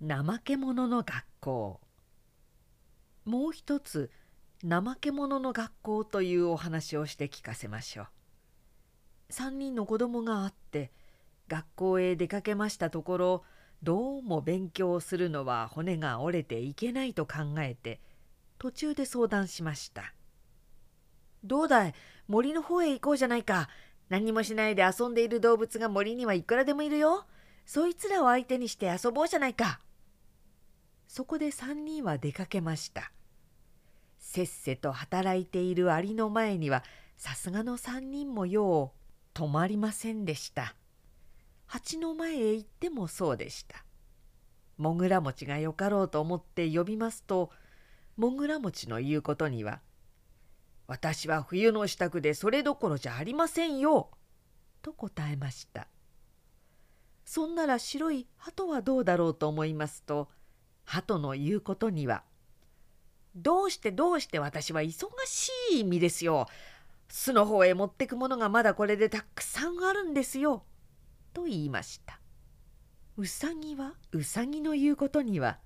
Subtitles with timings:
[0.00, 1.80] 怠け者の学校。
[3.24, 4.10] もう一つ
[4.62, 8.06] 怠け者の学校というお話をして聞かせましょう。
[9.30, 10.92] 3人の子供があって
[11.48, 13.44] 学校へ出かけましたところ
[13.82, 18.00] どうも勉強するのは骨が折れていけないと考えて
[18.58, 20.14] 途中で相談しました
[21.44, 21.94] 「どうだい
[22.26, 23.68] 森の方へ行こうじゃないか。
[24.08, 27.26] 何もしないで遊んでいる動物が森にはいくらでもいるよ。
[27.66, 29.80] そいつらを相手にして遊ぼうじゃないか」
[31.08, 33.10] そこで3人は出かけました。
[34.18, 36.84] せっせと働いているアリの前には
[37.16, 40.76] さすがの3人もよう止まりませんでした。
[41.66, 43.84] 蜂の前へ行ってもそうでした。
[44.76, 47.50] もぐら餅がよかろうと思って呼びますと
[48.16, 49.80] もぐら餅の言うことには
[50.86, 54.10] 「私は冬の支度でそれどころじゃありませんよ」
[54.82, 55.88] と答えました。
[57.24, 60.28] そんなら白い鳩はどうだろうと思いますと
[60.88, 62.24] 鳩の言うことには
[63.36, 66.48] 「どうしてどうして私は忙しい身ですよ。
[67.10, 70.64] 巣の方へ持ってくものがまだこれでたくさんあるんですよ。」
[71.34, 72.18] と言いました。
[73.18, 75.58] うさぎはうさぎの言うことには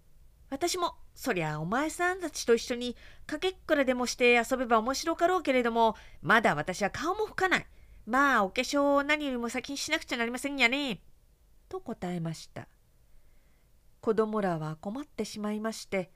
[0.48, 2.96] 「私もそりゃお前さんたちと一緒に
[3.26, 7.66] かけっこらでもして遊べば面白かろうけれどもまだ私は顔も拭かない。
[8.06, 11.02] まあお化粧を何よりも先にしなくちゃなりませんやね。」
[11.68, 12.66] と答えました。
[14.00, 16.10] 子供らは困ってしまいまして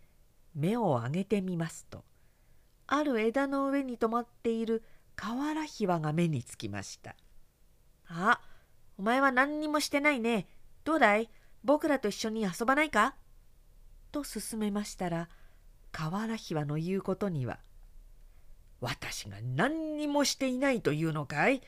[0.55, 2.05] 目を上げてみますと
[2.87, 4.83] ある枝の上に止まっている
[5.17, 7.15] 瓦ひわが目につきました
[8.09, 8.41] 「あ
[8.97, 10.47] お前は何にもしてないね。
[10.85, 11.29] どうだい？
[11.65, 13.17] 僕らと一緒に遊ばないか?」
[14.13, 15.29] と勧めましたら
[15.91, 17.59] 瓦ひわの言うことには
[18.81, 21.63] 「私が何にもしていないというのかい？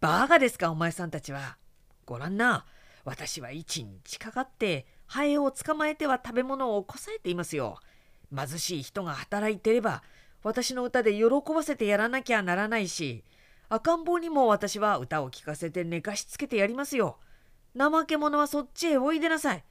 [0.00, 1.56] バカですかお前さんたちは。
[2.04, 2.66] ごらんな。
[3.04, 7.78] 私は一日かかってハエを捕まえては食べ物をこさえていますよ。
[8.34, 10.02] 貧しい人が働いてれば
[10.42, 11.24] 私の歌で喜
[11.54, 13.24] ばせてやらなきゃならないし
[13.68, 17.18] 赤ん坊にも私は歌を聴かせて寝かしつけてやりますよ。
[17.76, 19.64] 怠け者はそっちへおいでなさい。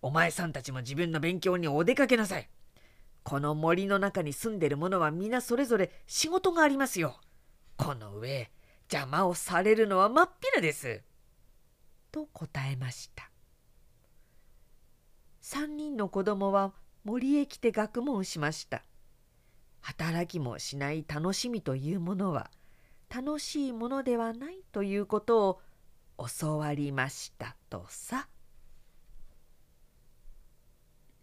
[0.00, 2.48] お前さんたちも自分の勉強にお出かけなさい。
[3.22, 7.20] この森の中に住んでる者は皆それぞれ仕事がありますよ。
[7.76, 8.50] この上
[8.90, 11.02] 邪魔をされるのはまっぴらです。
[12.10, 13.31] と答えました。
[15.42, 16.72] 3人の子供は
[17.04, 18.82] 森へ来て学問しました
[19.80, 22.50] 働きもしない楽しみというものは
[23.14, 25.60] 楽しいものではないということを
[26.40, 28.28] 教わりましたとさ。